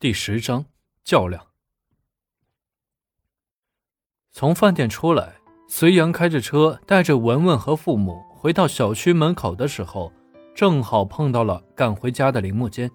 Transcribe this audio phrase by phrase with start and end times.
[0.00, 0.64] 第十章
[1.02, 1.44] 较量。
[4.30, 5.34] 从饭店出来，
[5.66, 10.12] 隋阳开着车带着文文和父母回到小区门口的时候，
[10.54, 12.88] 正好碰到了赶回家的林木坚。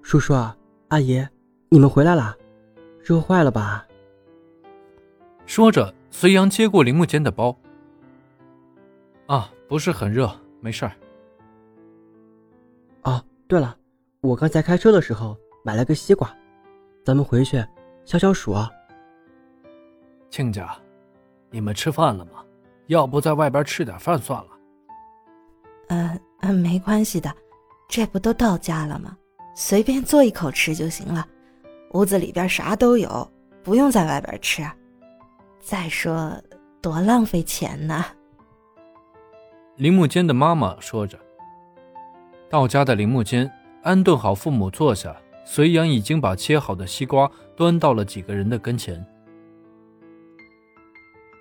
[0.00, 1.22] 叔叔、阿姨，
[1.68, 2.34] 你们回来啦？
[3.04, 3.86] 热坏了吧？
[5.44, 7.54] 说着，隋阳接过林木坚的包。
[9.26, 10.92] 啊，不是很热，没事儿。
[13.02, 13.77] 哦，对了。
[14.20, 16.28] 我刚才开车的时候买了个西瓜，
[17.04, 17.64] 咱们回去
[18.04, 18.68] 消消暑啊。
[20.28, 20.76] 亲家，
[21.50, 22.44] 你们吃饭了吗？
[22.88, 24.48] 要不在外边吃点饭算了。
[25.90, 27.32] 嗯嗯，没关系的，
[27.88, 29.16] 这不都到家了吗？
[29.54, 31.24] 随便做一口吃就行了。
[31.92, 33.30] 屋子里边啥都有，
[33.62, 34.68] 不用在外边吃。
[35.60, 36.32] 再说，
[36.82, 38.04] 多浪费钱呢。
[39.76, 41.16] 林木坚的妈妈说着。
[42.50, 43.48] 到家的林木坚。
[43.82, 45.16] 安顿好父母，坐下。
[45.44, 49.02] 隋阳已经把切好的西瓜端到了几个人的跟前。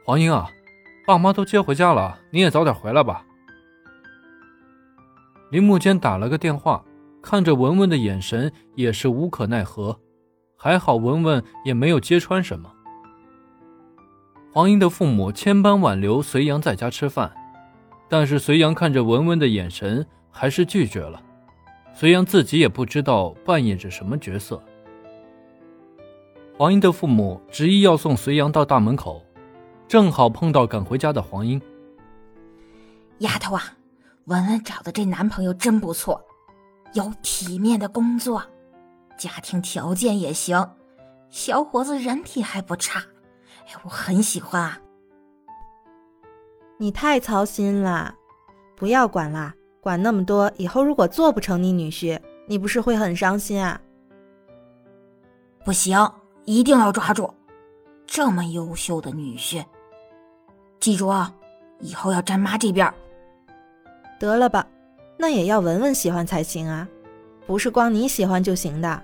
[0.05, 0.49] 黄英啊，
[1.05, 3.25] 爸妈都接回家了，你也早点回来吧。
[5.51, 6.81] 林木坚打了个电话，
[7.21, 9.99] 看着文文的眼神也是无可奈何。
[10.55, 12.71] 还好文文也没有揭穿什么。
[14.53, 17.29] 黄英的父母千般挽留隋阳在家吃饭，
[18.07, 21.21] 但是隋阳看着文文的眼神，还是拒绝了。
[21.99, 24.61] 隋阳自己也不知道扮演着什么角色。
[26.55, 29.25] 黄英的父母执意要送隋阳到大门口，
[29.87, 31.59] 正好碰到赶回家的黄英。
[33.17, 33.75] 丫头啊，
[34.25, 36.23] 文文找的这男朋友真不错，
[36.93, 38.43] 有体面的工作，
[39.17, 40.75] 家庭条件也行，
[41.31, 42.99] 小伙子人品还不差，
[43.65, 44.79] 哎，我很喜欢啊。
[46.77, 48.13] 你太操心了，
[48.75, 49.55] 不要管啦。
[49.87, 53.79] 管那么多，以后如果做不成你女婿，你不是会很伤心啊？
[55.63, 55.97] 不行，
[56.43, 57.33] 一定要抓住
[58.05, 59.63] 这么优秀的女婿。
[60.77, 61.33] 记住啊，
[61.79, 62.93] 以后要站妈这边。
[64.19, 64.67] 得了吧，
[65.15, 66.85] 那也要文文喜欢才行啊，
[67.45, 69.01] 不是光你喜欢就行的。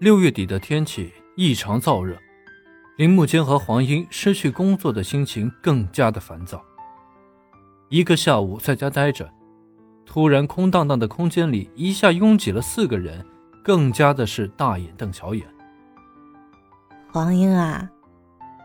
[0.00, 2.18] 六月底的天气异常燥热，
[2.98, 6.62] 林木坚和黄英失去工作的心情更加的烦躁。
[7.92, 9.30] 一个下午在家待着，
[10.06, 13.22] 突然空荡荡的空间里一下拥挤了四个人，
[13.62, 15.46] 更加的是大眼瞪小眼。
[17.12, 17.86] 黄英啊，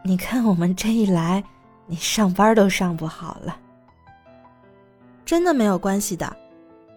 [0.02, 1.44] 你看我们这一来，
[1.88, 3.60] 你上班都上不好了。
[5.26, 6.34] 真的没有关系的，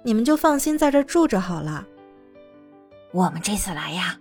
[0.05, 1.85] 你们就放心在这住着好了。
[3.11, 4.17] 我们这次来呀，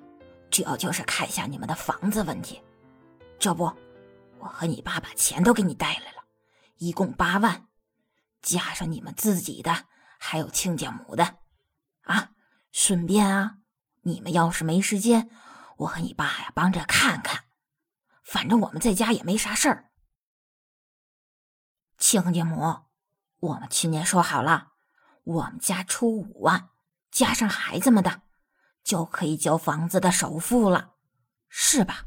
[0.49, 2.59] 主要就是看一下你们的房子问题。
[3.37, 3.71] 这不，
[4.39, 6.23] 我和你爸把钱都给你带来了，
[6.79, 7.68] 一共八万。
[8.41, 9.85] 加上你们自己的，
[10.19, 11.39] 还有亲家母的，
[12.03, 12.31] 啊，
[12.71, 13.57] 顺便啊，
[14.03, 15.29] 你们要是没时间，
[15.77, 17.45] 我和你爸呀帮着看看，
[18.23, 19.91] 反正我们在家也没啥事儿。
[21.97, 22.85] 亲家母，
[23.39, 24.73] 我们去年说好了，
[25.23, 26.69] 我们家出五万，
[27.11, 28.21] 加上孩子们的，
[28.83, 30.95] 就可以交房子的首付了，
[31.49, 32.05] 是吧？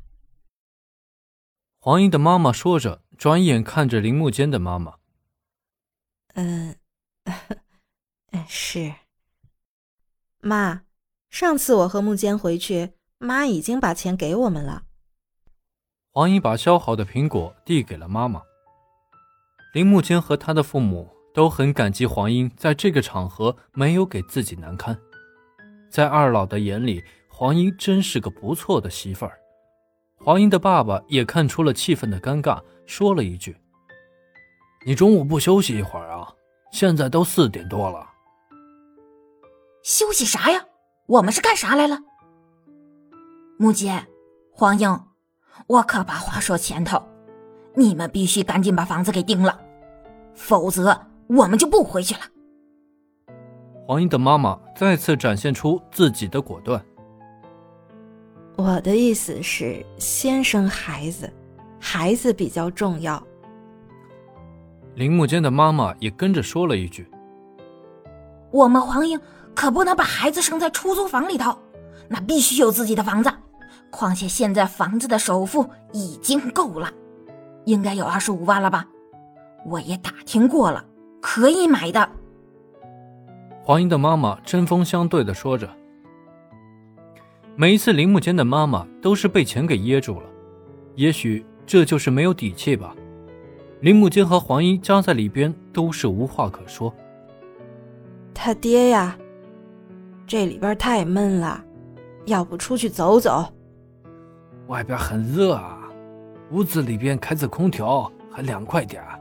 [1.78, 5.01] 黄英的妈妈说着，转眼看着林木坚的妈妈。
[6.34, 6.74] 嗯，
[8.48, 8.94] 是。
[10.40, 10.82] 妈，
[11.30, 14.84] 上次我和木间回去，妈已经把钱给我们了。
[16.10, 18.42] 黄英把削好的苹果递给了妈妈。
[19.72, 24.98] 林木间和他的父母都很感激黄英在这个场合没有给自己难堪。
[25.90, 29.38] 在二老的眼里，黄英真是个不错的媳妇儿。
[30.18, 33.56] 黄英的爸爸也看出了气氛的尴尬，说了一句。
[34.84, 36.11] 你中午不休息一会儿？
[36.72, 38.04] 现在都四点多了。
[39.84, 40.64] 休息啥呀？
[41.06, 41.98] 我们是干啥来了？
[43.58, 44.06] 木姐，
[44.50, 45.00] 黄英，
[45.66, 47.00] 我可把话说前头，
[47.76, 49.60] 你们必须赶紧把房子给定了，
[50.34, 52.20] 否则我们就不回去了。
[53.86, 56.82] 黄英的妈妈再次展现出自己的果断。
[58.56, 61.30] 我的意思是，先生孩子，
[61.80, 63.22] 孩子比较重要。
[64.94, 67.08] 林木坚的妈妈也跟着说了一句
[68.52, 69.18] ：“我们黄英
[69.54, 71.56] 可不能把孩子生在出租房里头，
[72.08, 73.32] 那必须有自己的房子。
[73.90, 76.90] 况且现在房子的首付已经够了，
[77.64, 78.86] 应该有二十五万了吧？
[79.66, 80.84] 我也打听过了，
[81.20, 82.08] 可以买的。”
[83.64, 85.68] 黄英的妈妈针锋相对的说着
[87.56, 90.26] ：“每一次林木坚的妈妈都是被钱给噎住了，
[90.96, 92.94] 也许这就是没有底气吧。”
[93.82, 96.94] 林木坚和黄英夹在里边，都是无话可说。
[98.32, 99.18] 他爹呀，
[100.24, 101.60] 这里边太闷了，
[102.26, 103.44] 要不出去走走？
[104.68, 105.80] 外边很热啊，
[106.52, 109.18] 屋子里边开着空调还凉快点儿。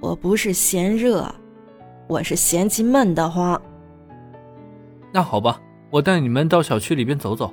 [0.00, 1.28] 我不是嫌热，
[2.06, 3.60] 我是嫌弃闷得慌。
[5.12, 7.52] 那好吧，我带你们到小区里边走走。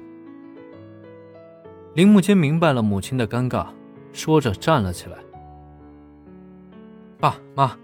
[1.95, 3.65] 林木坚明白了母亲的尴尬，
[4.11, 5.17] 说着站了起来。
[7.23, 7.79] 爸妈，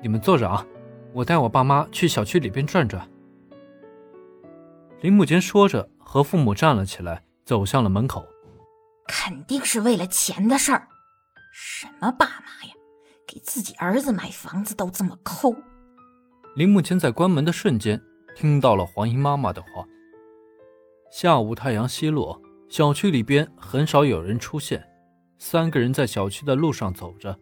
[0.00, 0.64] 你们坐着啊，
[1.12, 3.10] 我带我爸妈去小区里边转转。
[5.00, 8.24] 林木坚说着，和父母站了起来，走向了门口。
[9.08, 10.86] 肯定是为了钱的事儿。
[11.52, 12.74] 什么爸妈呀，
[13.26, 15.52] 给自己儿子买房子都这么抠。
[16.54, 18.00] 林木坚在关门的瞬间，
[18.36, 19.84] 听到了黄英妈妈的话。
[21.10, 22.40] 下午太阳西落。
[22.68, 24.88] 小区里边很少有人出现，
[25.36, 27.36] 三个人在小区的路上走着。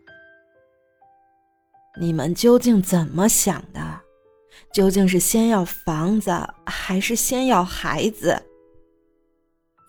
[2.01, 4.01] 你们究竟怎么想的？
[4.73, 6.31] 究竟是先要房子，
[6.65, 8.43] 还是先要孩子？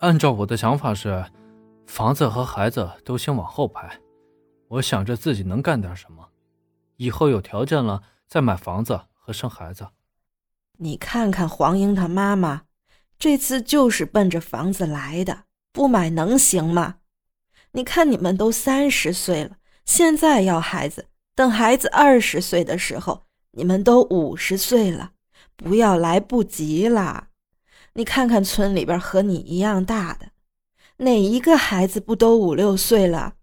[0.00, 1.24] 按照我的想法是，
[1.86, 3.98] 房子和孩子都先往后排。
[4.68, 6.28] 我想着自己能干点什么，
[6.96, 9.88] 以后有条件了再买房子和生孩子。
[10.78, 12.62] 你看看黄英她妈妈。
[13.16, 16.96] 这次就是奔着房子来的，不买能行吗？
[17.72, 19.56] 你看你们都三十岁了，
[19.86, 25.12] 现在要孩子，等孩子二十岁的时候，你们都五十岁了，
[25.56, 27.28] 不要来不及啦。
[27.94, 30.30] 你看看村里边和你一样大的，
[30.98, 33.34] 哪一个孩子不都五六岁了？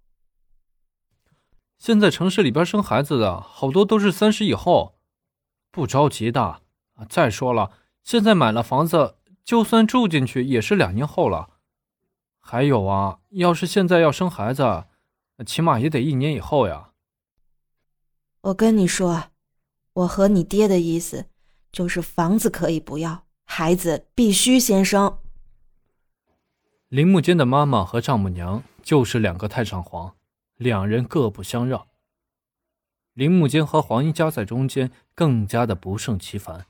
[1.77, 4.95] 现在城市里边生孩子的好多都是三十以后，
[5.71, 6.61] 不着急的。
[7.09, 7.71] 再说了，
[8.03, 9.15] 现在买了房子。
[9.43, 11.49] 就算住进去也是两年后了。
[12.39, 14.85] 还有啊，要是现在要生孩子，
[15.45, 16.90] 起码也得一年以后呀。
[18.41, 19.31] 我跟你说，
[19.93, 21.27] 我和你爹的意思
[21.71, 25.19] 就是房子可以不要，孩子必须先生。
[26.87, 30.15] 林木坚的妈妈和丈母娘就是两个太上皇，
[30.55, 31.87] 两人各不相让。
[33.13, 36.65] 林木坚和黄英夹在中间，更加的不胜其烦。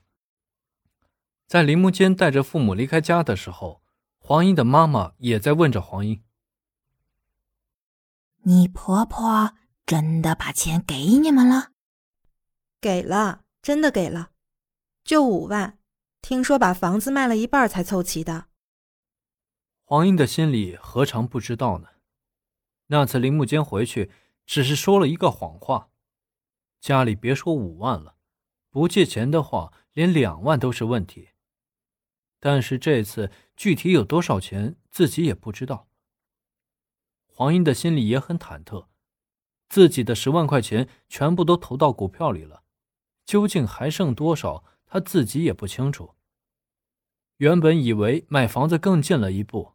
[1.47, 3.81] 在林木坚带着父母离开家的时候，
[4.17, 6.21] 黄英的妈妈也在问着黄英
[8.43, 9.53] ：“你婆婆
[9.91, 11.73] 真的把钱给你们了
[12.79, 14.31] ？”“给了，真的给了，
[15.03, 15.79] 就五万。
[16.21, 18.45] 听说把房子卖了一半才凑齐的。”
[19.83, 21.89] 黄英的心里何尝不知道呢？
[22.87, 24.09] 那次林木坚回去
[24.45, 25.89] 只是说了一个谎话，
[26.79, 28.15] 家里别说五万了，
[28.69, 31.31] 不借钱的话，连两万都是问题。
[32.39, 35.89] 但是这次具体有多少钱，自己也不知道。
[37.27, 38.87] 黄英的心里也很忐忑，
[39.71, 42.63] 自己的十万块钱全部都投到股票里了，
[43.25, 46.15] 究竟还剩多少，他自己也不清楚。
[47.37, 49.71] 原本以为买房子更近了一步，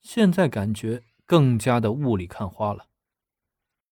[0.00, 2.86] 现在感觉更加的雾里看花了。